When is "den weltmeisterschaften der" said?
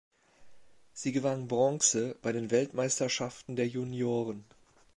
2.31-3.67